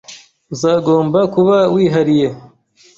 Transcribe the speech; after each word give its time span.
Uzagomba 0.53 1.19
kuba 1.33 1.57
wihariye. 1.73 2.27